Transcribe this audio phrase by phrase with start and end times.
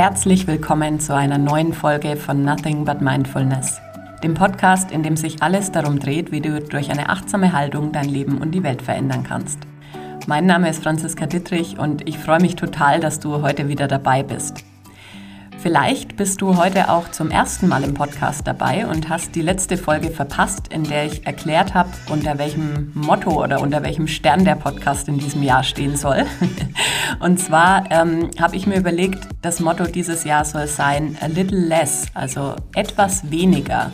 [0.00, 3.82] Herzlich willkommen zu einer neuen Folge von Nothing But Mindfulness,
[4.22, 8.08] dem Podcast, in dem sich alles darum dreht, wie du durch eine achtsame Haltung dein
[8.08, 9.58] Leben und die Welt verändern kannst.
[10.26, 14.22] Mein Name ist Franziska Dittrich und ich freue mich total, dass du heute wieder dabei
[14.22, 14.64] bist.
[15.58, 19.76] Vielleicht bist du heute auch zum ersten Mal im Podcast dabei und hast die letzte
[19.76, 24.54] Folge verpasst, in der ich erklärt habe, unter welchem Motto oder unter welchem Stern der
[24.54, 26.24] Podcast in diesem Jahr stehen soll.
[27.18, 31.66] Und zwar ähm, habe ich mir überlegt, das Motto dieses Jahr soll sein A Little
[31.66, 33.90] Less, also etwas weniger.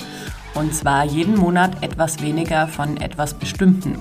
[0.54, 3.98] Und zwar jeden Monat etwas weniger von etwas Bestimmten.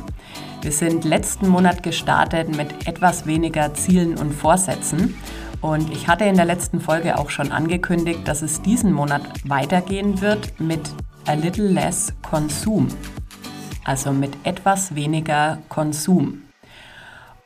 [0.62, 5.16] Wir sind letzten Monat gestartet mit etwas weniger Zielen und Vorsätzen.
[5.62, 10.22] Und ich hatte in der letzten Folge auch schon angekündigt, dass es diesen Monat weitergehen
[10.22, 10.82] wird mit
[11.28, 12.88] a little less Konsum.
[13.84, 16.45] Also mit etwas weniger Konsum.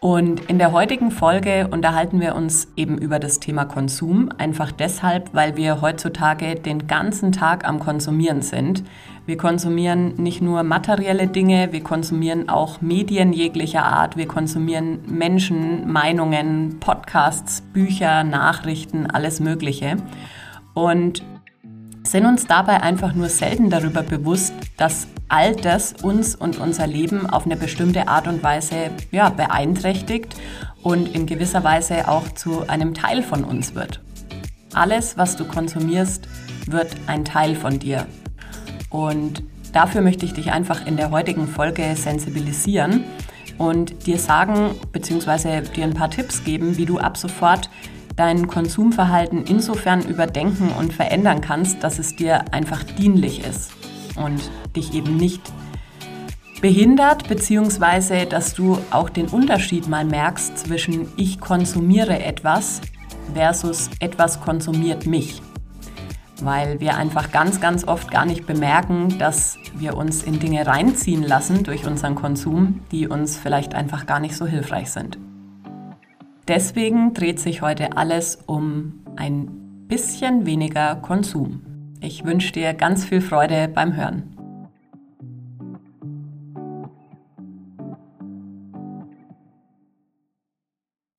[0.02, 5.34] Und in der heutigen Folge unterhalten wir uns eben über das Thema Konsum, einfach deshalb,
[5.34, 8.86] weil wir heutzutage den ganzen Tag am Konsumieren sind.
[9.26, 15.92] Wir konsumieren nicht nur materielle Dinge, wir konsumieren auch Medien jeglicher Art, wir konsumieren Menschen,
[15.92, 19.98] Meinungen, Podcasts, Bücher, Nachrichten, alles Mögliche.
[20.74, 21.24] Und
[22.04, 27.30] sind uns dabei einfach nur selten darüber bewusst, dass all das uns und unser Leben
[27.30, 30.36] auf eine bestimmte Art und Weise ja, beeinträchtigt
[30.82, 34.02] und in gewisser Weise auch zu einem Teil von uns wird.
[34.74, 36.28] Alles, was du konsumierst,
[36.68, 38.08] wird ein Teil von dir.
[38.90, 43.04] Und dafür möchte ich dich einfach in der heutigen Folge sensibilisieren
[43.58, 45.62] und dir sagen bzw.
[45.62, 47.70] dir ein paar Tipps geben, wie du ab sofort
[48.20, 53.72] dein Konsumverhalten insofern überdenken und verändern kannst, dass es dir einfach dienlich ist
[54.18, 55.42] und dich eben nicht
[56.60, 62.82] behindert, beziehungsweise dass du auch den Unterschied mal merkst zwischen ich konsumiere etwas
[63.34, 65.42] versus etwas konsumiert mich.
[66.42, 71.24] Weil wir einfach ganz, ganz oft gar nicht bemerken, dass wir uns in Dinge reinziehen
[71.24, 75.18] lassen durch unseren Konsum, die uns vielleicht einfach gar nicht so hilfreich sind.
[76.50, 81.62] Deswegen dreht sich heute alles um ein bisschen weniger Konsum.
[82.02, 84.36] Ich wünsche dir ganz viel Freude beim Hören.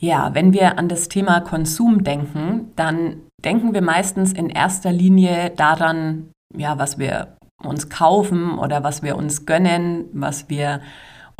[0.02, 5.50] Ja, wenn wir an das Thema Konsum denken, dann denken wir meistens in erster Linie
[5.50, 10.80] daran, ja, was wir uns kaufen oder was wir uns gönnen, was wir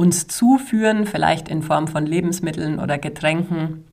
[0.01, 3.85] uns zuführen, vielleicht in Form von Lebensmitteln oder Getränken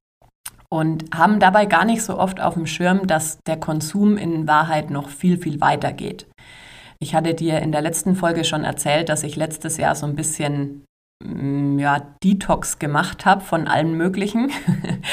[0.69, 4.89] und haben dabei gar nicht so oft auf dem Schirm, dass der Konsum in Wahrheit
[4.89, 6.25] noch viel, viel weiter geht.
[6.99, 10.15] Ich hatte dir in der letzten Folge schon erzählt, dass ich letztes Jahr so ein
[10.15, 10.85] bisschen
[11.21, 14.49] mm, ja, Detox gemacht habe von allen möglichen.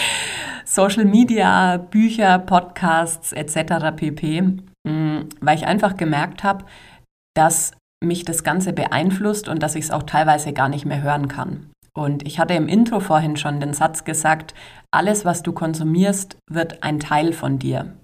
[0.64, 3.96] Social Media, Bücher, Podcasts etc.
[3.96, 4.42] pp.
[4.86, 6.64] Mm, weil ich einfach gemerkt habe,
[7.34, 7.72] dass
[8.04, 11.70] mich das Ganze beeinflusst und dass ich es auch teilweise gar nicht mehr hören kann.
[11.96, 14.54] Und ich hatte im Intro vorhin schon den Satz gesagt,
[14.90, 17.94] alles, was du konsumierst, wird ein Teil von dir.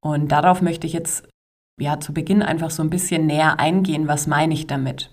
[0.00, 1.28] Und darauf möchte ich jetzt
[1.80, 5.12] ja zu Beginn einfach so ein bisschen näher eingehen, was meine ich damit.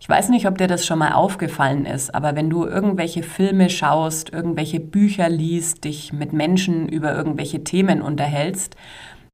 [0.00, 3.68] Ich weiß nicht, ob dir das schon mal aufgefallen ist, aber wenn du irgendwelche Filme
[3.68, 8.76] schaust, irgendwelche Bücher liest, dich mit Menschen über irgendwelche Themen unterhältst,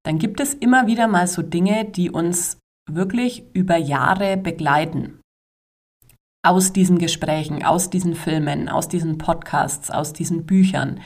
[0.04, 2.58] dann gibt es immer wieder mal so Dinge, die uns
[2.90, 5.20] wirklich über Jahre begleiten
[6.44, 11.00] aus diesen Gesprächen, aus diesen Filmen, aus diesen Podcasts, aus diesen Büchern.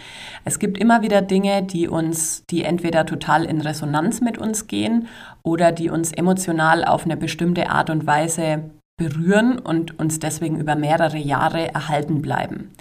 [0.45, 5.07] Es gibt immer wieder Dinge, die uns, die entweder total in Resonanz mit uns gehen
[5.45, 10.75] oder die uns emotional auf eine bestimmte Art und Weise berühren und uns deswegen über
[10.75, 12.73] mehrere Jahre erhalten bleiben.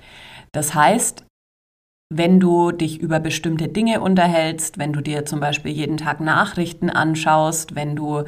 [0.52, 1.26] Das heißt,
[2.10, 6.90] wenn du dich über bestimmte Dinge unterhältst, wenn du dir zum Beispiel jeden Tag Nachrichten
[6.90, 8.24] anschaust, wenn du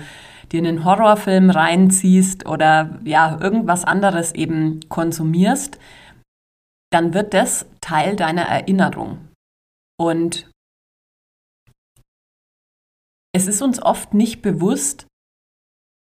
[0.51, 5.79] dir einen Horrorfilm reinziehst oder ja, irgendwas anderes eben konsumierst,
[6.91, 9.29] dann wird das Teil deiner Erinnerung.
[9.99, 10.49] Und
[13.33, 15.05] es ist uns oft nicht bewusst,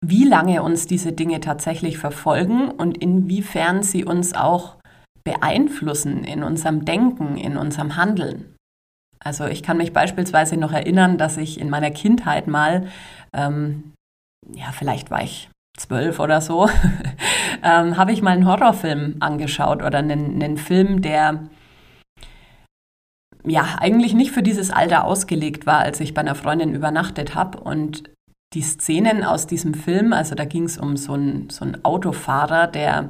[0.03, 4.75] wie lange uns diese Dinge tatsächlich verfolgen und inwiefern sie uns auch
[5.23, 8.55] beeinflussen in unserem Denken, in unserem Handeln.
[9.19, 12.87] Also ich kann mich beispielsweise noch erinnern, dass ich in meiner Kindheit mal
[13.33, 13.94] ähm,
[14.53, 16.69] ja, vielleicht war ich zwölf oder so,
[17.63, 21.49] ähm, habe ich mal einen Horrorfilm angeschaut oder einen, einen Film, der
[23.45, 27.59] ja eigentlich nicht für dieses Alter ausgelegt war, als ich bei einer Freundin übernachtet habe.
[27.59, 28.09] Und
[28.53, 32.67] die Szenen aus diesem Film, also da ging es um so einen, so einen Autofahrer,
[32.67, 33.09] der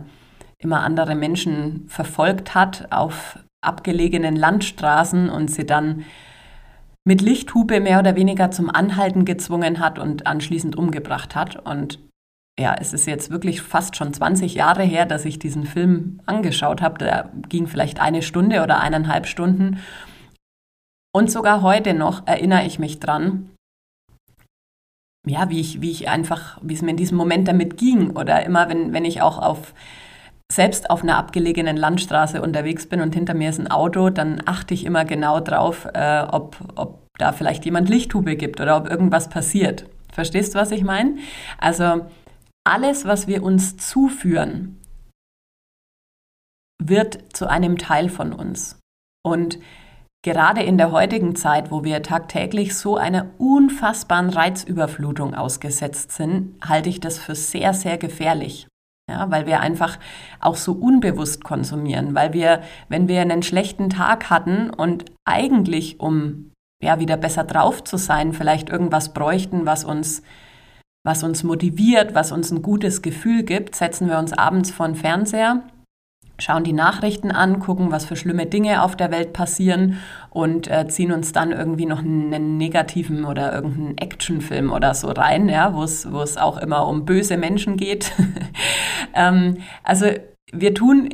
[0.58, 6.06] immer andere Menschen verfolgt hat auf abgelegenen Landstraßen und sie dann
[7.06, 11.56] mit Lichthupe mehr oder weniger zum Anhalten gezwungen hat und anschließend umgebracht hat.
[11.66, 12.00] Und
[12.60, 16.82] ja, es ist jetzt wirklich fast schon 20 Jahre her, dass ich diesen Film angeschaut
[16.82, 16.98] habe.
[16.98, 19.80] Der ging vielleicht eine Stunde oder eineinhalb Stunden.
[21.14, 23.52] Und sogar heute noch erinnere ich mich dran,
[25.28, 28.12] ja, wie ich, wie ich einfach, wie es mir in diesem Moment damit ging.
[28.12, 29.74] Oder immer, wenn, wenn ich auch auf
[30.52, 34.74] selbst auf einer abgelegenen Landstraße unterwegs bin und hinter mir ist ein Auto, dann achte
[34.74, 39.30] ich immer genau drauf, äh, ob, ob da vielleicht jemand Lichthube gibt oder ob irgendwas
[39.30, 39.86] passiert.
[40.12, 41.18] Verstehst du, was ich meine?
[41.58, 42.06] Also
[42.66, 44.80] alles, was wir uns zuführen,
[46.82, 48.80] wird zu einem Teil von uns.
[49.26, 49.60] Und
[50.24, 56.90] gerade in der heutigen Zeit, wo wir tagtäglich so einer unfassbaren Reizüberflutung ausgesetzt sind, halte
[56.90, 58.68] ich das für sehr, sehr gefährlich.
[59.10, 60.00] Ja, weil wir einfach
[60.40, 66.52] auch so unbewusst konsumieren, weil wir, wenn wir einen schlechten Tag hatten und eigentlich, um
[66.82, 70.24] ja, wieder besser drauf zu sein, vielleicht irgendwas bräuchten, was uns,
[71.06, 74.96] was uns motiviert, was uns ein gutes Gefühl gibt, setzen wir uns abends vor den
[74.96, 75.64] Fernseher
[76.40, 80.00] schauen die Nachrichten an, gucken, was für schlimme Dinge auf der Welt passieren
[80.30, 85.50] und äh, ziehen uns dann irgendwie noch einen negativen oder irgendeinen Actionfilm oder so rein,
[85.50, 88.12] ja, wo es wo es auch immer um böse Menschen geht.
[89.16, 90.08] ähm, also
[90.52, 91.10] wir tun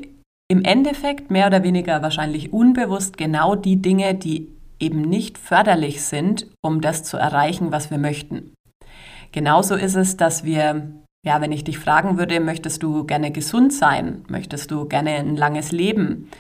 [0.50, 4.50] im Endeffekt mehr oder weniger wahrscheinlich unbewusst genau die Dinge, die
[4.80, 8.54] eben nicht förderlich sind, um das zu erreichen, was wir möchten.
[9.32, 10.92] Genauso ist es, dass wir
[11.24, 14.26] ja, wenn ich dich fragen würde, möchtest du gerne gesund sein?
[14.28, 16.32] Möchtest du gerne ein langes Leben?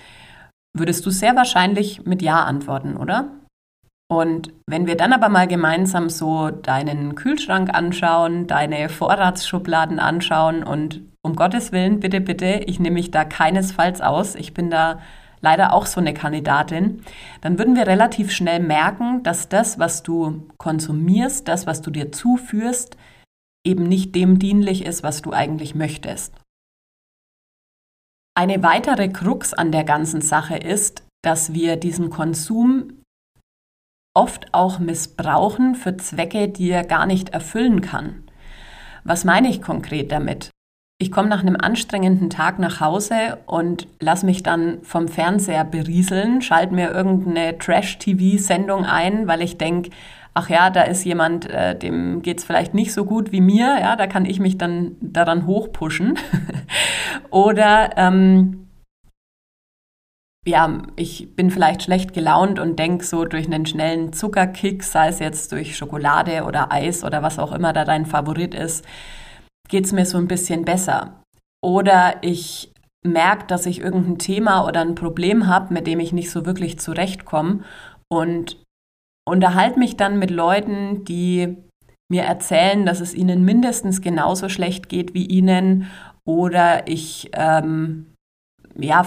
[0.75, 3.29] Würdest du sehr wahrscheinlich mit Ja antworten, oder?
[4.11, 10.99] Und wenn wir dann aber mal gemeinsam so deinen Kühlschrank anschauen, deine Vorratsschubladen anschauen und
[11.21, 14.99] um Gottes Willen, bitte, bitte, ich nehme mich da keinesfalls aus, ich bin da
[15.39, 17.03] leider auch so eine Kandidatin,
[17.39, 22.11] dann würden wir relativ schnell merken, dass das, was du konsumierst, das, was du dir
[22.11, 22.97] zuführst,
[23.65, 26.33] eben nicht dem dienlich ist, was du eigentlich möchtest.
[28.35, 33.00] Eine weitere Krux an der ganzen Sache ist, dass wir diesen Konsum
[34.13, 38.23] oft auch missbrauchen für Zwecke, die er gar nicht erfüllen kann.
[39.03, 40.49] Was meine ich konkret damit?
[40.99, 46.43] Ich komme nach einem anstrengenden Tag nach Hause und lass mich dann vom Fernseher berieseln,
[46.43, 49.89] schalte mir irgendeine Trash-TV-Sendung ein, weil ich denke,
[50.35, 53.95] ach ja, da ist jemand, äh, dem es vielleicht nicht so gut wie mir, ja,
[53.95, 56.19] da kann ich mich dann daran hochpushen.
[57.31, 58.67] Oder ähm,
[60.45, 65.19] ja, ich bin vielleicht schlecht gelaunt und denke so durch einen schnellen Zuckerkick, sei es
[65.19, 68.85] jetzt durch Schokolade oder Eis oder was auch immer da dein Favorit ist,
[69.69, 71.23] geht es mir so ein bisschen besser.
[71.63, 72.73] Oder ich
[73.05, 76.79] merke, dass ich irgendein Thema oder ein Problem habe, mit dem ich nicht so wirklich
[76.79, 77.61] zurechtkomme
[78.11, 78.57] und
[79.27, 81.57] unterhalte mich dann mit Leuten, die
[82.11, 85.89] mir erzählen, dass es ihnen mindestens genauso schlecht geht wie ihnen
[86.25, 88.10] oder ich ähm,
[88.75, 89.05] ja,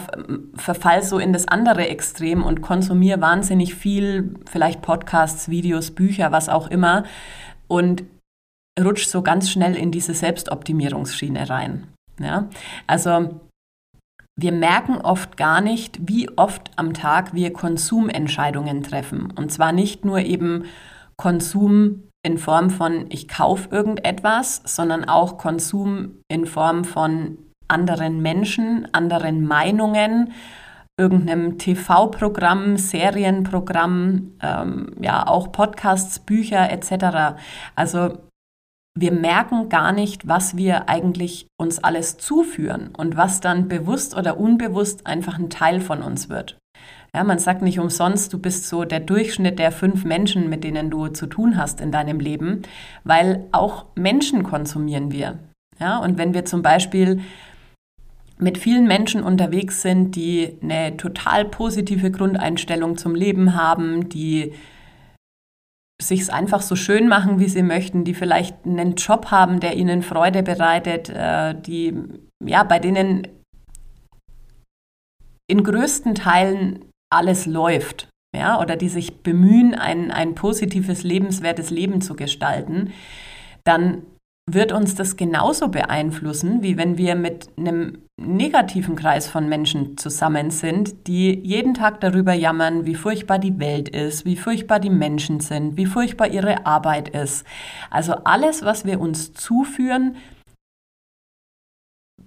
[0.55, 6.49] verfall so in das andere Extrem und konsumiere wahnsinnig viel, vielleicht Podcasts, Videos, Bücher, was
[6.49, 7.05] auch immer
[7.69, 8.05] und
[8.81, 11.89] rutsche so ganz schnell in diese Selbstoptimierungsschiene rein.
[12.21, 12.49] Ja?
[12.87, 13.41] Also
[14.37, 19.33] wir merken oft gar nicht, wie oft am Tag wir Konsumentscheidungen treffen.
[19.37, 20.65] Und zwar nicht nur eben
[21.17, 28.89] Konsum in Form von ich kaufe irgendetwas, sondern auch Konsum in Form von anderen Menschen,
[28.93, 30.33] anderen Meinungen,
[30.97, 37.37] irgendeinem TV-Programm, Serienprogramm, ähm, ja auch Podcasts, Bücher etc.
[37.75, 38.19] Also
[38.97, 44.39] wir merken gar nicht, was wir eigentlich uns alles zuführen und was dann bewusst oder
[44.39, 46.59] unbewusst einfach ein Teil von uns wird.
[47.13, 50.91] Ja, man sagt nicht umsonst, du bist so der Durchschnitt der fünf Menschen, mit denen
[50.91, 52.63] du zu tun hast in deinem Leben,
[53.05, 55.39] weil auch Menschen konsumieren wir.
[55.81, 57.21] Ja, und wenn wir zum Beispiel
[58.39, 64.53] mit vielen Menschen unterwegs sind, die eine total positive Grundeinstellung zum Leben haben, die
[66.03, 69.77] sich es einfach so schön machen, wie sie möchten, die vielleicht einen Job haben, der
[69.77, 71.95] ihnen Freude bereitet, äh, die
[72.45, 73.29] ja bei denen
[75.47, 82.01] in größten Teilen alles läuft, ja, oder die sich bemühen, ein, ein positives, lebenswertes Leben
[82.01, 82.93] zu gestalten,
[83.63, 84.03] dann
[84.51, 90.51] wird uns das genauso beeinflussen, wie wenn wir mit einem negativen Kreis von Menschen zusammen
[90.51, 95.41] sind, die jeden Tag darüber jammern, wie furchtbar die Welt ist, wie furchtbar die Menschen
[95.41, 97.45] sind, wie furchtbar ihre Arbeit ist.
[97.91, 100.17] Also alles, was wir uns zuführen,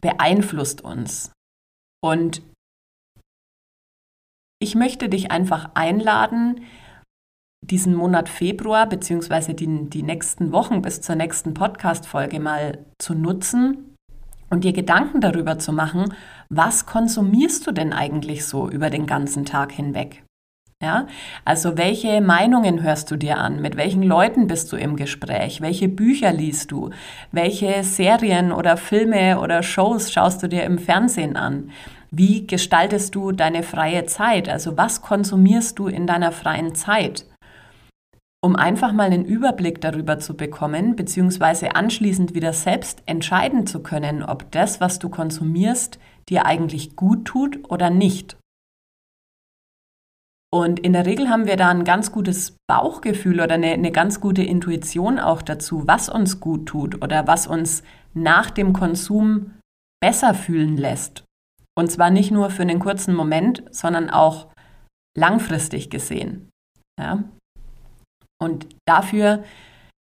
[0.01, 1.31] beeinflusst uns.
[2.03, 2.41] Und
[4.59, 6.65] ich möchte dich einfach einladen,
[7.65, 13.96] diesen Monat Februar beziehungsweise die, die nächsten Wochen bis zur nächsten Podcast-Folge mal zu nutzen
[14.49, 16.13] und dir Gedanken darüber zu machen,
[16.49, 20.23] was konsumierst du denn eigentlich so über den ganzen Tag hinweg?
[20.79, 21.07] Ja,
[21.43, 23.61] also welche Meinungen hörst du dir an?
[23.63, 25.59] Mit welchen Leuten bist du im Gespräch?
[25.59, 26.91] Welche Bücher liest du?
[27.31, 31.71] Welche Serien oder Filme oder Shows schaust du dir im Fernsehen an?
[32.11, 34.49] Wie gestaltest du deine freie Zeit?
[34.49, 37.25] Also was konsumierst du in deiner freien Zeit?
[38.43, 44.23] Um einfach mal einen Überblick darüber zu bekommen, beziehungsweise anschließend wieder selbst entscheiden zu können,
[44.23, 48.37] ob das, was du konsumierst, dir eigentlich gut tut oder nicht.
[50.53, 54.21] Und in der Regel haben wir da ein ganz gutes Bauchgefühl oder eine, eine, ganz
[54.21, 59.55] gute Intuition auch dazu, was uns gut tut oder was uns nach dem Konsum
[60.01, 61.25] besser fühlen lässt.
[61.77, 64.47] Und zwar nicht nur für einen kurzen Moment, sondern auch
[65.17, 66.49] langfristig gesehen.
[66.99, 67.23] Ja?
[68.39, 69.43] Und dafür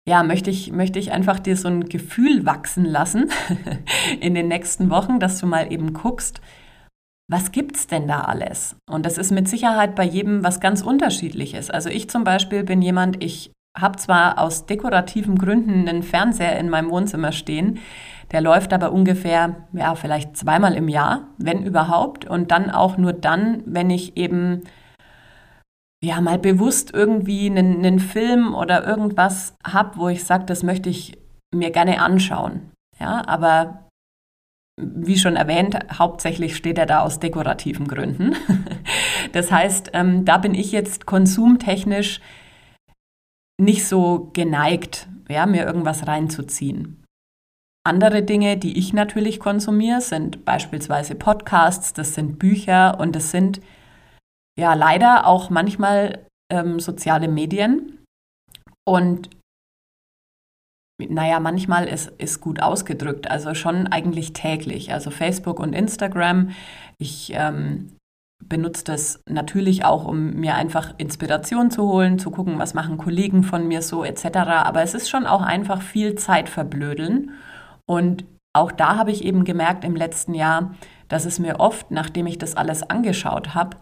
[0.09, 3.31] ja, möchte ich, möchte ich einfach dir so ein Gefühl wachsen lassen
[4.21, 6.41] in den nächsten Wochen, dass du mal eben guckst,
[7.29, 8.77] was gibt's denn da alles?
[8.89, 11.71] Und das ist mit Sicherheit bei jedem was ganz unterschiedliches.
[11.71, 16.71] Also ich zum Beispiel bin jemand, ich habe zwar aus dekorativen Gründen einen Fernseher in
[16.71, 17.81] meinem Wohnzimmer stehen,
[18.33, 22.27] der läuft aber ungefähr, ja, vielleicht zweimal im Jahr, wenn überhaupt.
[22.27, 24.63] Und dann auch nur dann, wenn ich eben,
[26.05, 30.91] ja, mal bewusst irgendwie einen, einen Film oder irgendwas habe, wo ich sage, das möchte
[30.91, 31.19] ich
[31.55, 32.71] mir gerne anschauen.
[33.01, 33.87] Ja, aber
[34.79, 38.37] wie schon erwähnt, hauptsächlich steht er da aus dekorativen Gründen.
[39.33, 42.21] das heißt, ähm, da bin ich jetzt konsumtechnisch
[43.59, 47.03] nicht so geneigt, ja, mir irgendwas reinzuziehen.
[47.87, 53.61] Andere Dinge, die ich natürlich konsumiere, sind beispielsweise Podcasts, das sind Bücher und das sind
[54.59, 57.99] ja leider auch manchmal ähm, soziale Medien.
[58.85, 59.31] Und
[60.99, 64.93] naja, manchmal ist, ist gut ausgedrückt, also schon eigentlich täglich.
[64.93, 66.51] Also Facebook und Instagram.
[66.99, 67.97] Ich ähm,
[68.45, 73.43] benutze das natürlich auch, um mir einfach Inspiration zu holen, zu gucken, was machen Kollegen
[73.43, 74.37] von mir so etc.
[74.37, 77.33] Aber es ist schon auch einfach viel Zeit verblödeln.
[77.87, 80.75] Und auch da habe ich eben gemerkt im letzten Jahr,
[81.09, 83.77] dass es mir oft, nachdem ich das alles angeschaut habe,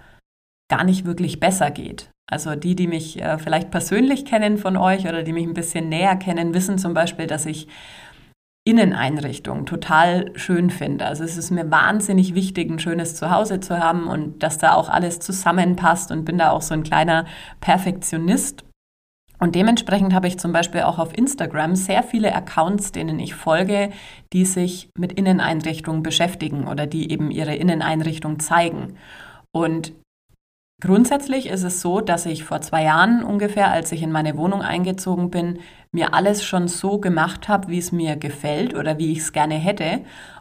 [0.70, 2.10] gar nicht wirklich besser geht.
[2.30, 5.88] Also die, die mich äh, vielleicht persönlich kennen von euch oder die mich ein bisschen
[5.88, 7.68] näher kennen, wissen zum Beispiel, dass ich
[8.66, 11.04] Inneneinrichtungen total schön finde.
[11.04, 14.88] Also es ist mir wahnsinnig wichtig, ein schönes Zuhause zu haben und dass da auch
[14.88, 17.26] alles zusammenpasst und bin da auch so ein kleiner
[17.60, 18.64] Perfektionist.
[19.38, 23.90] Und dementsprechend habe ich zum Beispiel auch auf Instagram sehr viele Accounts, denen ich folge,
[24.32, 28.96] die sich mit Inneneinrichtungen beschäftigen oder die eben ihre Inneneinrichtung zeigen.
[29.52, 29.92] Und
[30.80, 34.60] Grundsätzlich ist es so, dass ich vor zwei Jahren ungefähr, als ich in meine Wohnung
[34.60, 35.60] eingezogen bin,
[35.92, 39.54] mir alles schon so gemacht habe, wie es mir gefällt oder wie ich es gerne
[39.54, 40.00] hätte.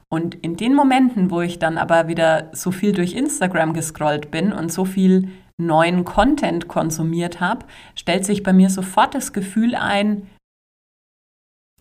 [0.09, 4.51] Und in den Momenten, wo ich dann aber wieder so viel durch Instagram gescrollt bin
[4.51, 10.27] und so viel neuen Content konsumiert habe, stellt sich bei mir sofort das Gefühl ein,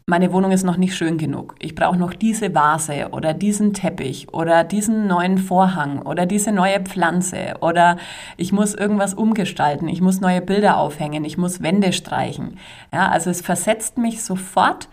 [0.07, 1.55] meine Wohnung ist noch nicht schön genug.
[1.61, 6.81] Ich brauche noch diese Vase oder diesen Teppich oder diesen neuen Vorhang oder diese neue
[6.81, 7.97] Pflanze oder
[8.37, 12.59] ich muss irgendwas umgestalten, ich muss neue Bilder aufhängen, ich muss Wände streichen.
[12.93, 14.89] Ja, also es versetzt mich sofort,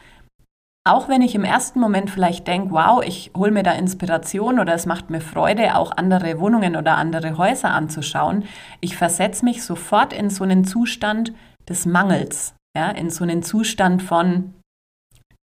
[0.87, 4.73] auch wenn ich im ersten Moment vielleicht denke, wow, ich hole mir da Inspiration oder
[4.73, 8.45] es macht mir Freude, auch andere Wohnungen oder andere Häuser anzuschauen,
[8.79, 11.33] ich versetze mich sofort in so einen Zustand
[11.67, 14.53] des Mangels, ja, in so einen Zustand von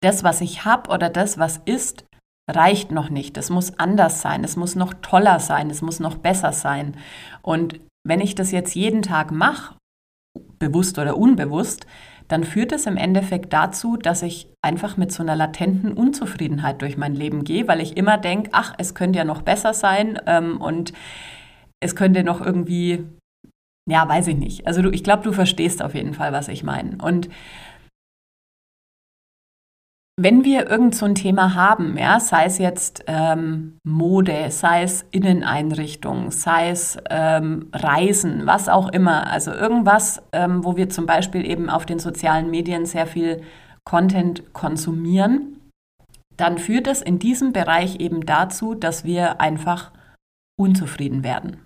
[0.02, 2.06] das, was ich habe oder das, was ist,
[2.50, 3.38] reicht noch nicht.
[3.38, 6.96] Es muss anders sein, es muss noch toller sein, es muss noch besser sein.
[7.42, 9.76] Und wenn ich das jetzt jeden Tag mache,
[10.60, 11.86] bewusst oder unbewusst,
[12.28, 16.98] dann führt es im Endeffekt dazu, dass ich einfach mit so einer latenten Unzufriedenheit durch
[16.98, 20.62] mein Leben gehe, weil ich immer denke, ach, es könnte ja noch besser sein ähm,
[20.62, 20.94] und
[21.82, 23.04] es könnte noch irgendwie,
[23.90, 24.66] ja, weiß ich nicht.
[24.66, 26.98] Also du, ich glaube, du verstehst auf jeden Fall, was ich meine.
[27.04, 27.28] Und
[30.24, 35.06] wenn wir irgend so ein Thema haben, ja, sei es jetzt ähm, Mode, sei es
[35.12, 41.46] Inneneinrichtung, sei es ähm, Reisen, was auch immer, also irgendwas, ähm, wo wir zum Beispiel
[41.46, 43.42] eben auf den sozialen Medien sehr viel
[43.86, 45.60] Content konsumieren,
[46.38, 49.92] dann führt es in diesem Bereich eben dazu, dass wir einfach
[50.60, 51.66] unzufrieden werden.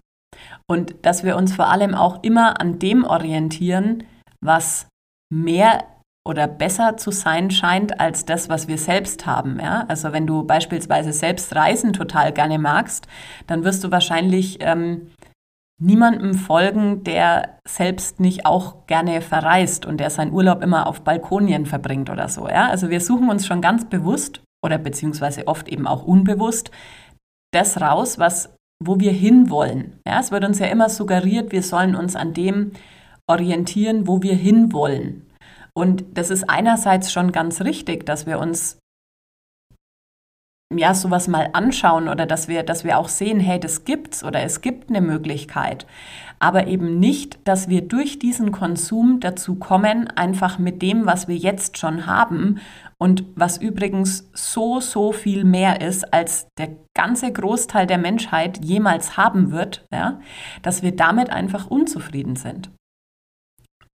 [0.68, 4.04] Und dass wir uns vor allem auch immer an dem orientieren,
[4.42, 4.88] was
[5.32, 5.84] mehr
[6.27, 9.60] oder besser zu sein scheint als das, was wir selbst haben.
[9.60, 9.86] Ja?
[9.88, 13.08] Also wenn du beispielsweise selbst Reisen total gerne magst,
[13.48, 15.12] dann wirst du wahrscheinlich ähm,
[15.79, 21.67] niemandem folgen, der selbst nicht auch gerne verreist und der seinen Urlaub immer auf Balkonien
[21.67, 22.48] verbringt oder so.
[22.50, 22.70] Ja?
[22.70, 26.72] Also wir suchen uns schon ganz bewusst oder beziehungsweise oft eben auch unbewusst
[27.53, 30.00] das raus, was, wo wir hinwollen.
[30.08, 30.20] Ja?
[30.20, 32.72] Es wird uns ja immer suggeriert, wir sollen uns an dem
[33.27, 35.22] orientieren, wo wir hinwollen.
[35.77, 38.79] Und das ist einerseits schon ganz richtig, dass wir uns
[40.74, 44.41] ja, sowas mal anschauen oder dass wir, dass wir auch sehen, hey, das gibt's oder
[44.41, 45.86] es gibt eine Möglichkeit.
[46.39, 51.36] Aber eben nicht, dass wir durch diesen Konsum dazu kommen, einfach mit dem, was wir
[51.36, 52.60] jetzt schon haben
[52.98, 59.17] und was übrigens so, so viel mehr ist, als der ganze Großteil der Menschheit jemals
[59.17, 60.20] haben wird, ja,
[60.62, 62.72] dass wir damit einfach unzufrieden sind.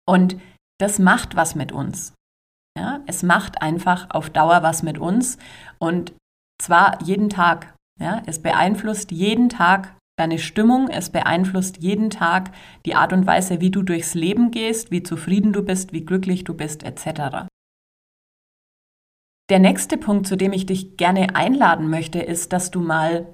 [0.09, 0.37] Und
[0.79, 2.15] das macht was mit uns.
[2.79, 5.39] Ja, es macht einfach auf Dauer was mit uns
[5.79, 6.13] und
[6.61, 7.75] zwar jeden Tag.
[7.99, 12.53] Ja, es beeinflusst jeden Tag deine Stimmung, es beeinflusst jeden Tag
[12.85, 16.45] die Art und Weise, wie du durchs Leben gehst, wie zufrieden du bist, wie glücklich
[16.45, 17.47] du bist, etc.
[19.49, 23.27] Der nächste Punkt, zu dem ich dich gerne einladen möchte, ist, dass du mal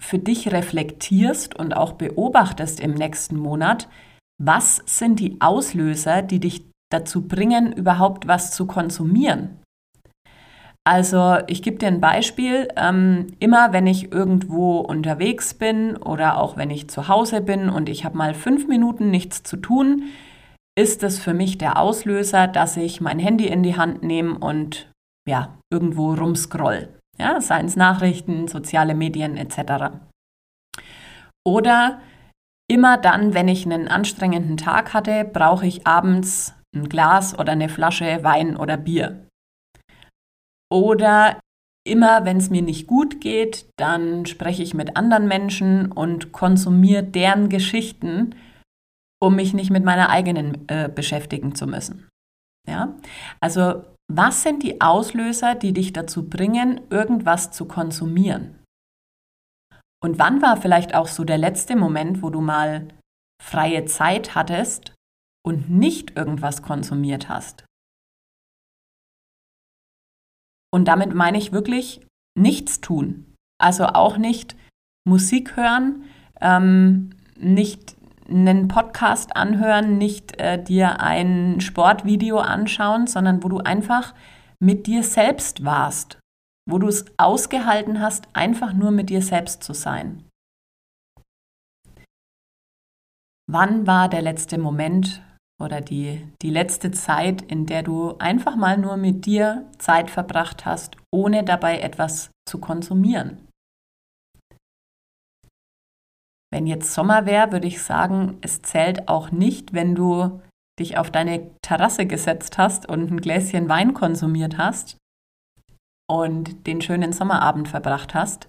[0.00, 3.88] für dich reflektierst und auch beobachtest im nächsten Monat,
[4.40, 9.58] was sind die Auslöser, die dich dazu bringen, überhaupt was zu konsumieren?
[10.88, 12.68] Also ich gebe dir ein Beispiel.
[12.76, 17.90] Ähm, immer wenn ich irgendwo unterwegs bin oder auch wenn ich zu Hause bin und
[17.90, 20.04] ich habe mal fünf Minuten nichts zu tun,
[20.78, 24.90] ist es für mich der Auslöser, dass ich mein Handy in die Hand nehme und
[25.28, 26.88] ja, irgendwo rumscroll.
[27.18, 29.92] Ja, seien es Nachrichten, soziale Medien etc.
[31.44, 32.00] Oder
[32.70, 37.70] Immer dann, wenn ich einen anstrengenden Tag hatte, brauche ich abends ein Glas oder eine
[37.70, 39.26] Flasche Wein oder Bier.
[40.70, 41.40] Oder
[41.86, 47.02] immer, wenn es mir nicht gut geht, dann spreche ich mit anderen Menschen und konsumiere
[47.02, 48.34] deren Geschichten,
[49.20, 52.08] um mich nicht mit meiner eigenen äh, beschäftigen zu müssen.
[52.68, 52.94] Ja?
[53.40, 58.57] Also, was sind die Auslöser, die dich dazu bringen, irgendwas zu konsumieren?
[60.02, 62.88] Und wann war vielleicht auch so der letzte Moment, wo du mal
[63.42, 64.94] freie Zeit hattest
[65.44, 67.64] und nicht irgendwas konsumiert hast?
[70.72, 72.06] Und damit meine ich wirklich
[72.38, 73.34] nichts tun.
[73.60, 74.54] Also auch nicht
[75.04, 76.04] Musik hören,
[76.40, 77.96] ähm, nicht
[78.28, 84.14] einen Podcast anhören, nicht äh, dir ein Sportvideo anschauen, sondern wo du einfach
[84.60, 86.18] mit dir selbst warst
[86.68, 90.24] wo du es ausgehalten hast, einfach nur mit dir selbst zu sein.
[93.50, 95.22] Wann war der letzte Moment
[95.60, 100.66] oder die, die letzte Zeit, in der du einfach mal nur mit dir Zeit verbracht
[100.66, 103.48] hast, ohne dabei etwas zu konsumieren?
[106.52, 110.42] Wenn jetzt Sommer wäre, würde ich sagen, es zählt auch nicht, wenn du
[110.78, 114.98] dich auf deine Terrasse gesetzt hast und ein Gläschen Wein konsumiert hast,
[116.08, 118.48] und den schönen Sommerabend verbracht hast.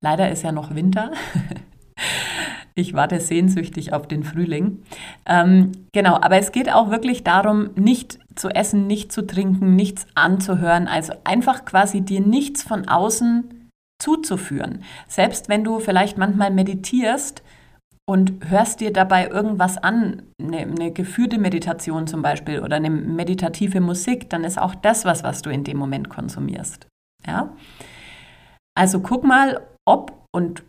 [0.00, 1.12] Leider ist ja noch Winter.
[2.74, 4.82] Ich warte sehnsüchtig auf den Frühling.
[5.26, 10.06] Ähm, genau, aber es geht auch wirklich darum, nicht zu essen, nicht zu trinken, nichts
[10.14, 14.82] anzuhören, also einfach quasi dir nichts von außen zuzuführen.
[15.06, 17.42] Selbst wenn du vielleicht manchmal meditierst
[18.08, 23.80] und hörst dir dabei irgendwas an, eine, eine geführte Meditation zum Beispiel oder eine meditative
[23.80, 26.86] Musik, dann ist auch das was, was du in dem Moment konsumierst.
[27.26, 27.56] Ja?
[28.74, 30.64] Also guck mal, ob und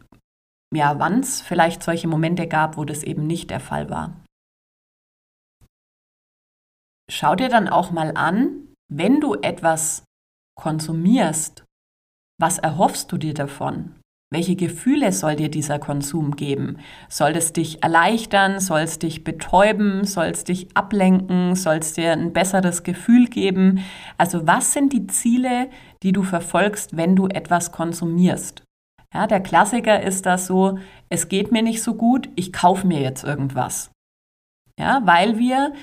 [0.76, 4.24] ja, wann es vielleicht solche Momente gab, wo das eben nicht der Fall war.
[7.10, 10.04] Schau dir dann auch mal an, wenn du etwas
[10.56, 11.64] konsumierst,
[12.40, 14.00] was erhoffst du dir davon?
[14.34, 16.80] Welche Gefühle soll dir dieser Konsum geben?
[17.08, 18.60] Soll es dich erleichtern?
[18.60, 20.06] Soll es dich betäuben?
[20.06, 21.54] Soll es dich ablenken?
[21.54, 23.84] Soll es dir ein besseres Gefühl geben?
[24.18, 25.70] Also was sind die Ziele,
[26.02, 28.64] die du verfolgst, wenn du etwas konsumierst?
[29.14, 33.02] Ja, der Klassiker ist das so, es geht mir nicht so gut, ich kaufe mir
[33.02, 33.92] jetzt irgendwas.
[34.80, 35.74] Ja, weil wir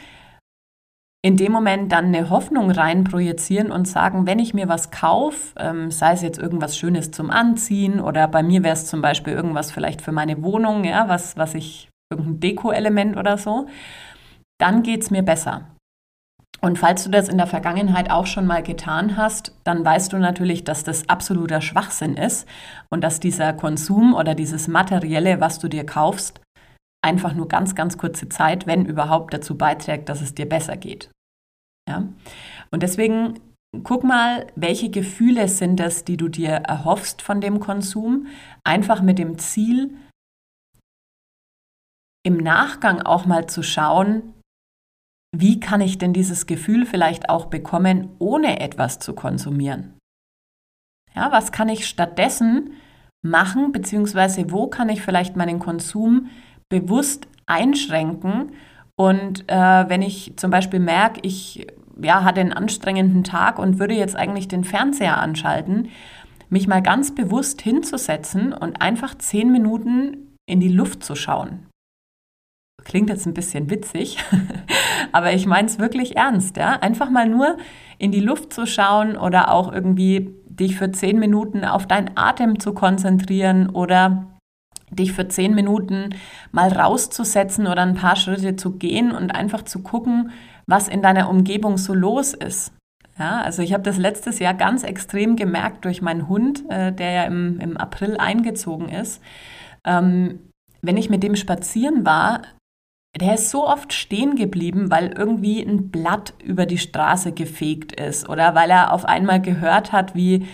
[1.23, 5.55] in dem Moment dann eine Hoffnung rein projizieren und sagen, wenn ich mir was kaufe,
[5.59, 9.35] ähm, sei es jetzt irgendwas Schönes zum Anziehen oder bei mir wäre es zum Beispiel
[9.35, 13.67] irgendwas vielleicht für meine Wohnung, ja, was, was ich, irgendein Deko-Element oder so,
[14.59, 15.67] dann geht es mir besser.
[16.63, 20.19] Und falls du das in der Vergangenheit auch schon mal getan hast, dann weißt du
[20.19, 22.47] natürlich, dass das absoluter Schwachsinn ist
[22.91, 26.41] und dass dieser Konsum oder dieses Materielle, was du dir kaufst,
[27.03, 31.11] einfach nur ganz, ganz kurze Zeit, wenn überhaupt, dazu beiträgt, dass es dir besser geht.
[31.89, 32.09] Ja?
[32.71, 33.41] Und deswegen
[33.85, 38.27] guck mal, welche Gefühle sind es, die du dir erhoffst von dem Konsum,
[38.65, 39.97] einfach mit dem Ziel,
[42.23, 44.35] im Nachgang auch mal zu schauen,
[45.35, 49.97] wie kann ich denn dieses Gefühl vielleicht auch bekommen, ohne etwas zu konsumieren?
[51.15, 52.75] Ja, was kann ich stattdessen
[53.23, 56.31] machen, beziehungsweise wo kann ich vielleicht meinen Konsum
[56.71, 58.53] bewusst einschränken?
[58.97, 61.67] Und äh, wenn ich zum Beispiel merke, ich
[62.03, 65.89] ja, hatte einen anstrengenden Tag und würde jetzt eigentlich den Fernseher anschalten,
[66.49, 71.67] mich mal ganz bewusst hinzusetzen und einfach zehn Minuten in die Luft zu schauen.
[72.85, 74.19] Klingt jetzt ein bisschen witzig,
[75.13, 76.57] aber ich meine es wirklich ernst.
[76.57, 76.73] Ja?
[76.81, 77.57] Einfach mal nur
[77.99, 82.59] in die Luft zu schauen oder auch irgendwie dich für zehn Minuten auf deinen Atem
[82.59, 84.27] zu konzentrieren oder
[84.91, 86.11] dich für zehn Minuten
[86.53, 90.31] mal rauszusetzen oder ein paar Schritte zu gehen und einfach zu gucken,
[90.67, 92.73] was in deiner Umgebung so los ist.
[93.19, 97.11] Ja, also ich habe das letztes Jahr ganz extrem gemerkt durch meinen Hund, äh, der
[97.11, 99.21] ja im, im April eingezogen ist.
[99.85, 100.41] Ähm,
[100.81, 102.43] wenn ich mit dem spazieren war,
[103.19, 108.29] der ist so oft stehen geblieben, weil irgendwie ein Blatt über die Straße gefegt ist
[108.29, 110.47] oder weil er auf einmal gehört hat, wie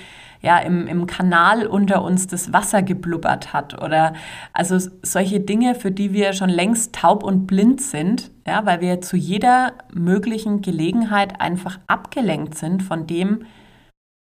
[0.47, 4.15] ja im, im Kanal unter uns das Wasser geblubbert hat oder
[4.53, 9.01] also solche Dinge, für die wir schon längst taub und blind sind, ja, weil wir
[9.01, 13.45] zu jeder möglichen Gelegenheit einfach abgelenkt sind von dem,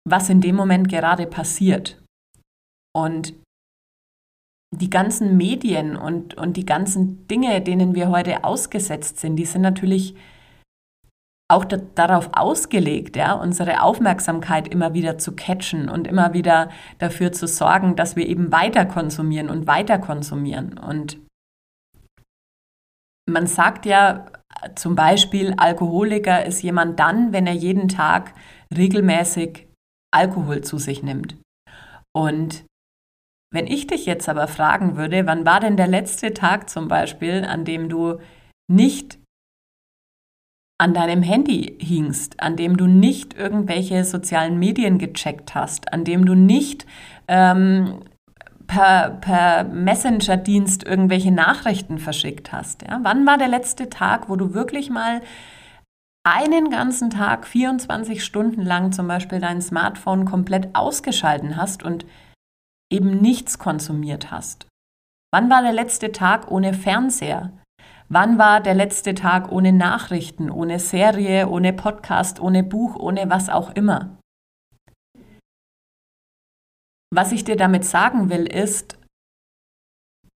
[0.08, 2.02] was in dem Moment gerade passiert.
[2.96, 3.34] Und
[4.74, 9.62] die ganzen Medien und, und die ganzen Dinge, denen wir heute ausgesetzt sind, die sind
[9.62, 10.16] natürlich
[11.50, 17.32] auch da, darauf ausgelegt, ja, unsere Aufmerksamkeit immer wieder zu catchen und immer wieder dafür
[17.32, 20.78] zu sorgen, dass wir eben weiter konsumieren und weiter konsumieren.
[20.78, 21.18] Und
[23.30, 24.26] man sagt ja
[24.76, 28.34] zum Beispiel, Alkoholiker ist jemand dann, wenn er jeden Tag
[28.76, 29.68] regelmäßig
[30.14, 31.38] Alkohol zu sich nimmt.
[32.16, 32.66] Und
[33.54, 37.46] wenn ich dich jetzt aber fragen würde, wann war denn der letzte Tag zum Beispiel,
[37.46, 38.20] an dem du
[38.70, 39.20] nicht
[40.80, 46.26] an deinem Handy hingst, an dem du nicht irgendwelche sozialen Medien gecheckt hast, an dem
[46.26, 46.86] du nicht
[47.28, 48.02] ähm,
[48.68, 52.84] per, per Messenger-Dienst irgendwelche Nachrichten verschickt hast.
[52.84, 53.00] Ja?
[53.02, 55.22] Wann war der letzte Tag, wo du wirklich mal
[56.24, 62.06] einen ganzen Tag, 24 Stunden lang zum Beispiel dein Smartphone komplett ausgeschalten hast und
[62.92, 64.68] eben nichts konsumiert hast?
[65.34, 67.52] Wann war der letzte Tag ohne Fernseher?
[68.10, 73.50] Wann war der letzte Tag ohne Nachrichten, ohne Serie, ohne Podcast, ohne Buch, ohne was
[73.50, 74.18] auch immer?
[77.14, 78.98] Was ich dir damit sagen will, ist,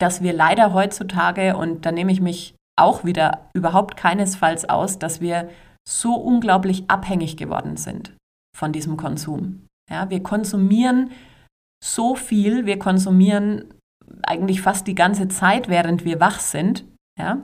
[0.01, 5.21] dass wir leider heutzutage, und da nehme ich mich auch wieder überhaupt keinesfalls aus, dass
[5.21, 5.51] wir
[5.87, 8.17] so unglaublich abhängig geworden sind
[8.57, 9.67] von diesem Konsum.
[9.91, 11.11] Ja, wir konsumieren
[11.85, 13.75] so viel, wir konsumieren
[14.23, 16.85] eigentlich fast die ganze Zeit, während wir wach sind.
[17.19, 17.43] Ja?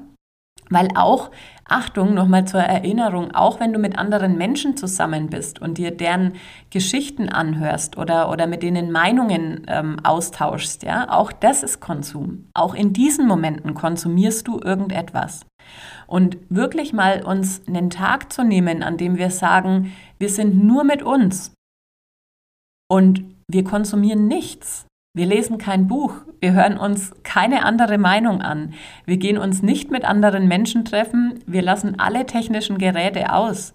[0.70, 1.30] Weil auch,
[1.66, 6.34] Achtung, nochmal zur Erinnerung, auch wenn du mit anderen Menschen zusammen bist und dir deren
[6.70, 12.48] Geschichten anhörst oder, oder mit denen Meinungen ähm, austauschst, ja, auch das ist Konsum.
[12.54, 15.46] Auch in diesen Momenten konsumierst du irgendetwas.
[16.06, 20.84] Und wirklich mal uns einen Tag zu nehmen, an dem wir sagen, wir sind nur
[20.84, 21.52] mit uns
[22.90, 24.86] und wir konsumieren nichts.
[25.16, 28.74] Wir lesen kein Buch, wir hören uns keine andere Meinung an,
[29.04, 33.74] wir gehen uns nicht mit anderen Menschen treffen, wir lassen alle technischen Geräte aus.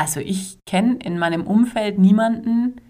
[0.00, 2.80] Also ich kenne in meinem Umfeld niemanden,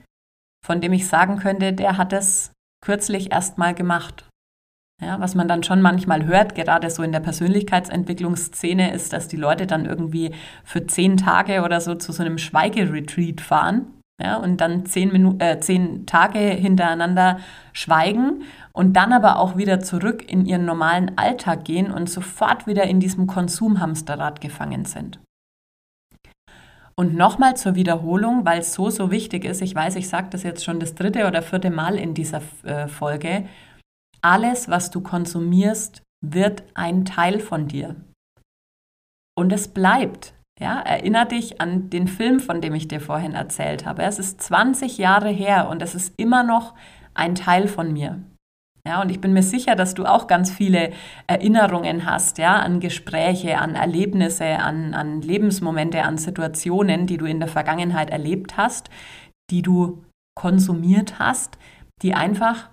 [0.63, 2.53] von dem ich sagen könnte, der hat es
[2.85, 4.29] kürzlich erst mal gemacht.
[5.03, 9.37] Ja, was man dann schon manchmal hört, gerade so in der Persönlichkeitsentwicklungsszene, ist, dass die
[9.37, 14.61] Leute dann irgendwie für zehn Tage oder so zu so einem Schweigeretreat fahren ja, und
[14.61, 17.39] dann zehn, Minuten, äh, zehn Tage hintereinander
[17.73, 22.85] schweigen und dann aber auch wieder zurück in ihren normalen Alltag gehen und sofort wieder
[22.85, 25.21] in diesem Konsumhamsterrad gefangen sind.
[26.97, 30.43] Und nochmal zur Wiederholung, weil es so, so wichtig ist, ich weiß, ich sage das
[30.43, 33.47] jetzt schon das dritte oder vierte Mal in dieser äh, Folge,
[34.21, 37.95] alles, was du konsumierst, wird ein Teil von dir.
[39.37, 40.35] Und es bleibt.
[40.61, 44.03] Ja, erinner dich an den Film, von dem ich dir vorhin erzählt habe.
[44.03, 46.75] Es ist 20 Jahre her und es ist immer noch
[47.15, 48.21] ein Teil von mir.
[48.87, 50.93] Ja, und ich bin mir sicher, dass du auch ganz viele
[51.27, 57.39] Erinnerungen hast, ja, an Gespräche, an Erlebnisse, an, an Lebensmomente, an Situationen, die du in
[57.39, 58.89] der Vergangenheit erlebt hast,
[59.51, 61.59] die du konsumiert hast,
[62.03, 62.71] die einfach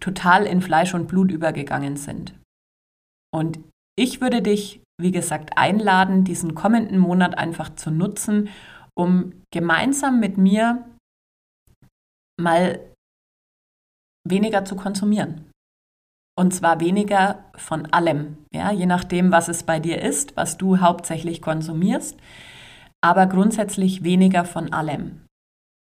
[0.00, 2.34] total in Fleisch und Blut übergegangen sind.
[3.34, 3.58] Und
[3.96, 8.48] ich würde dich wie gesagt, einladen, diesen kommenden Monat einfach zu nutzen,
[8.94, 10.84] um gemeinsam mit mir
[12.40, 12.80] mal
[14.28, 15.50] weniger zu konsumieren.
[16.36, 20.78] Und zwar weniger von allem, ja, je nachdem, was es bei dir ist, was du
[20.78, 22.16] hauptsächlich konsumierst,
[23.00, 25.24] aber grundsätzlich weniger von allem.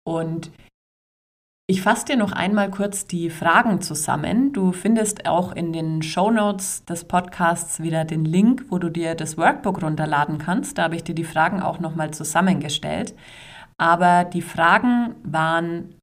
[0.06, 0.50] Und
[1.68, 4.52] ich fasse dir noch einmal kurz die Fragen zusammen.
[4.52, 9.16] Du findest auch in den Show Notes des Podcasts wieder den Link, wo du dir
[9.16, 10.78] das Workbook runterladen kannst.
[10.78, 13.14] Da habe ich dir die Fragen auch nochmal zusammengestellt.
[13.78, 15.96] Aber die Fragen waren,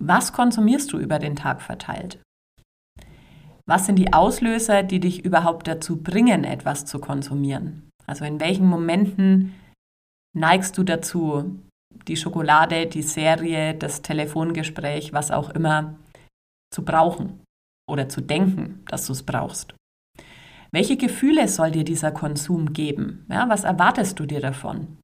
[0.00, 2.20] was konsumierst du über den Tag verteilt?
[3.66, 7.90] Was sind die Auslöser, die dich überhaupt dazu bringen, etwas zu konsumieren?
[8.06, 9.54] Also in welchen Momenten
[10.32, 11.58] neigst du dazu,
[12.08, 15.96] die Schokolade, die Serie, das Telefongespräch, was auch immer,
[16.72, 17.40] zu brauchen
[17.88, 19.74] oder zu denken, dass du es brauchst.
[20.72, 23.26] Welche Gefühle soll dir dieser Konsum geben?
[23.30, 24.98] Ja, was erwartest du dir davon?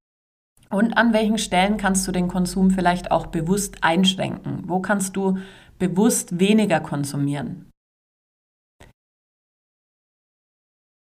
[0.70, 4.68] Und an welchen Stellen kannst du den Konsum vielleicht auch bewusst einschränken?
[4.68, 5.38] Wo kannst du
[5.79, 7.70] bewusst weniger konsumieren?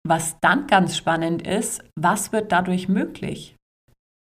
[0.08, 3.55] Was dann ganz spannend ist, was wird dadurch möglich?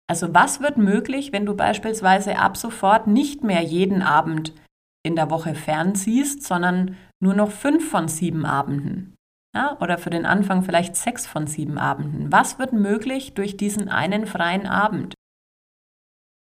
[0.08, 4.52] Also was wird möglich, wenn du beispielsweise ab sofort nicht mehr jeden Abend
[5.04, 9.14] in der Woche fernziehst, sondern nur noch fünf von sieben Abenden?
[9.54, 12.32] Ja, oder für den Anfang vielleicht sechs von sieben Abenden.
[12.32, 15.14] Was wird möglich durch diesen einen freien Abend?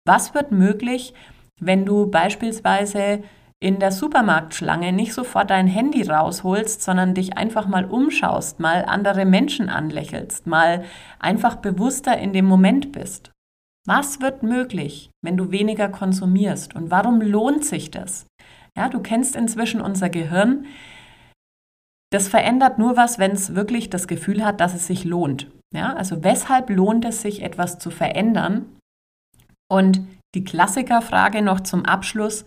[0.07, 1.15] Was wird möglich,
[1.61, 3.23] wenn du beispielsweise
[3.61, 9.25] in der Supermarktschlange nicht sofort dein Handy rausholst, sondern dich einfach mal umschaust, mal andere
[9.25, 10.85] Menschen anlächelst, mal
[11.19, 13.34] einfach bewusster in dem Moment bist?
[13.87, 18.27] Was wird möglich, wenn du weniger konsumierst und warum lohnt sich das?
[18.77, 20.67] Ja, du kennst inzwischen unser Gehirn.
[22.11, 25.51] Das verändert nur was, wenn es wirklich das Gefühl hat, dass es sich lohnt.
[25.75, 28.79] Ja, also weshalb lohnt es sich, etwas zu verändern?
[29.71, 30.01] Und
[30.35, 32.45] die Klassikerfrage noch zum Abschluss.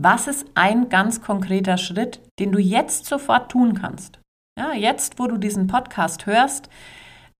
[0.00, 4.20] Was ist ein ganz konkreter Schritt, den du jetzt sofort tun kannst?
[4.58, 6.70] Ja, jetzt, wo du diesen Podcast hörst,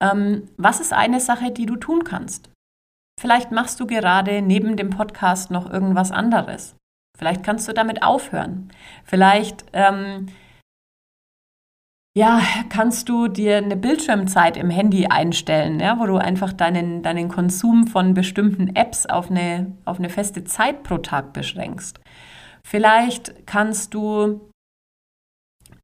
[0.03, 2.50] ähm, was ist eine Sache, die du tun kannst?
[3.21, 6.75] Vielleicht machst du gerade neben dem Podcast noch irgendwas anderes.
[7.19, 8.71] Vielleicht kannst du damit aufhören.
[9.05, 10.29] Vielleicht ähm,
[12.17, 17.29] ja, kannst du dir eine Bildschirmzeit im Handy einstellen, ja, wo du einfach deinen, deinen
[17.29, 22.01] Konsum von bestimmten Apps auf eine, auf eine feste Zeit pro Tag beschränkst.
[22.65, 24.41] Vielleicht kannst du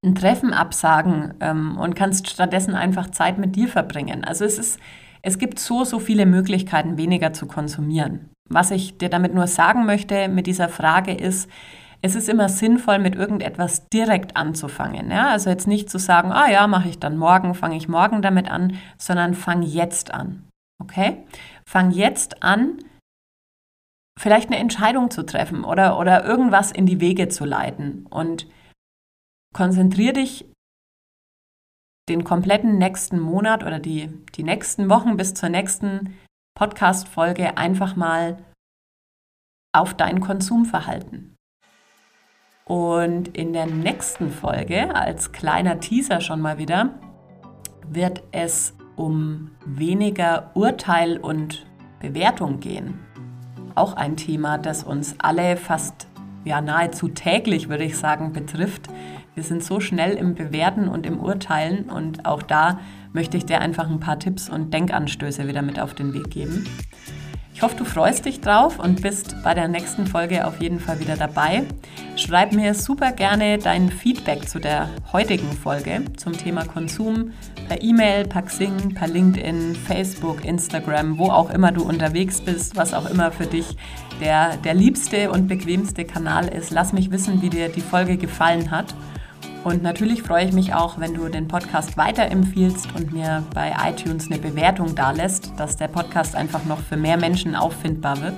[0.02, 4.24] ein Treffen absagen ähm, und kannst stattdessen einfach Zeit mit dir verbringen.
[4.24, 4.80] Also es ist
[5.22, 8.30] es gibt so, so viele Möglichkeiten, weniger zu konsumieren.
[8.48, 11.50] Was ich dir damit nur sagen möchte mit dieser Frage ist,
[12.02, 15.10] es ist immer sinnvoll, mit irgendetwas direkt anzufangen.
[15.10, 15.30] Ja?
[15.30, 18.50] Also jetzt nicht zu sagen, ah ja, mache ich dann morgen, fange ich morgen damit
[18.50, 20.48] an, sondern fang jetzt an.
[20.80, 21.24] Okay?
[21.66, 22.78] Fang jetzt an,
[24.18, 28.06] vielleicht eine Entscheidung zu treffen oder, oder irgendwas in die Wege zu leiten.
[28.06, 28.46] Und
[29.54, 30.46] konzentriere dich
[32.08, 36.14] den kompletten nächsten Monat oder die, die nächsten Wochen bis zur nächsten
[36.54, 38.38] Podcast-Folge einfach mal
[39.72, 41.36] auf dein Konsumverhalten.
[42.64, 46.98] Und in der nächsten Folge, als kleiner Teaser schon mal wieder,
[47.88, 51.66] wird es um weniger Urteil und
[52.00, 52.98] Bewertung gehen.
[53.74, 56.08] Auch ein Thema, das uns alle fast
[56.44, 58.88] ja nahezu täglich, würde ich sagen, betrifft.
[59.36, 62.80] Wir sind so schnell im Bewerten und im Urteilen und auch da
[63.12, 66.66] möchte ich dir einfach ein paar Tipps und Denkanstöße wieder mit auf den Weg geben.
[67.52, 71.00] Ich hoffe, du freust dich drauf und bist bei der nächsten Folge auf jeden Fall
[71.00, 71.64] wieder dabei.
[72.16, 77.32] Schreib mir super gerne dein Feedback zu der heutigen Folge zum Thema Konsum
[77.68, 82.94] per E-Mail, per Xing, per LinkedIn, Facebook, Instagram, wo auch immer du unterwegs bist, was
[82.94, 83.76] auch immer für dich
[84.18, 86.70] der, der liebste und bequemste Kanal ist.
[86.70, 88.94] Lass mich wissen, wie dir die Folge gefallen hat.
[89.66, 94.30] Und natürlich freue ich mich auch, wenn du den Podcast weiterempfiehlst und mir bei iTunes
[94.30, 98.34] eine Bewertung dalässt, dass der Podcast einfach noch für mehr Menschen auffindbar wird.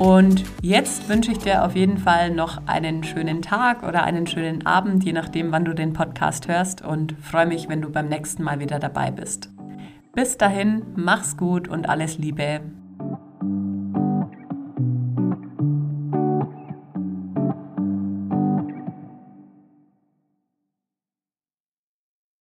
[0.00, 4.66] Und jetzt wünsche ich dir auf jeden Fall noch einen schönen Tag oder einen schönen
[4.66, 8.42] Abend, je nachdem, wann du den Podcast hörst und freue mich, wenn du beim nächsten
[8.42, 9.50] Mal wieder dabei bist.
[10.16, 12.60] Bis dahin, mach's gut und alles Liebe.